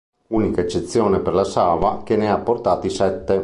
[0.29, 3.39] Unica eccezione per la Sava che ne ha portati sette.